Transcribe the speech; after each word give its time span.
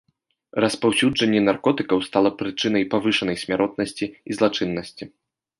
Распаўсюджанне 0.63 1.41
наркотыкаў 1.49 1.99
стала 2.07 2.29
прычынай 2.41 2.89
павышанай 2.95 3.37
смяротнасці 3.43 4.05
і 4.11 4.31
злачыннасці. 4.39 5.03